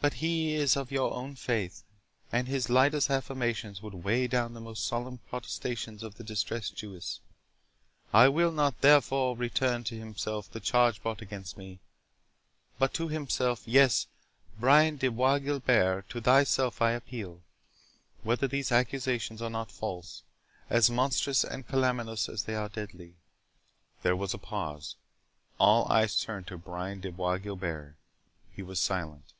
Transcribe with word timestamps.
But 0.00 0.14
he 0.20 0.52
is 0.52 0.76
of 0.76 0.92
your 0.92 1.14
own 1.14 1.34
faith, 1.34 1.82
and 2.30 2.46
his 2.46 2.68
lightest 2.68 3.08
affirmance 3.08 3.80
would 3.80 3.94
weigh 4.04 4.26
down 4.26 4.52
the 4.52 4.60
most 4.60 4.84
solemn 4.86 5.16
protestations 5.30 6.02
of 6.02 6.16
the 6.16 6.22
distressed 6.24 6.76
Jewess. 6.76 7.20
I 8.12 8.28
will 8.28 8.52
not 8.52 8.82
therefore 8.82 9.34
return 9.34 9.82
to 9.84 9.96
himself 9.98 10.50
the 10.50 10.60
charge 10.60 11.02
brought 11.02 11.22
against 11.22 11.56
me—but 11.56 12.92
to 12.92 13.08
himself—Yes, 13.08 14.06
Brian 14.60 14.98
de 14.98 15.08
Bois 15.10 15.38
Guilbert, 15.38 16.06
to 16.10 16.20
thyself 16.20 16.82
I 16.82 16.90
appeal, 16.90 17.40
whether 18.22 18.46
these 18.46 18.70
accusations 18.70 19.40
are 19.40 19.48
not 19.48 19.70
false? 19.72 20.22
as 20.68 20.90
monstrous 20.90 21.44
and 21.44 21.66
calumnious 21.66 22.28
as 22.28 22.42
they 22.42 22.56
are 22.56 22.68
deadly?" 22.68 23.14
There 24.02 24.16
was 24.16 24.34
a 24.34 24.38
pause; 24.38 24.96
all 25.58 25.90
eyes 25.90 26.20
turned 26.20 26.46
to 26.48 26.58
Brain 26.58 27.00
de 27.00 27.10
Bois 27.10 27.38
Guilbert. 27.38 27.96
He 28.52 28.62
was 28.62 28.78
silent. 28.78 29.30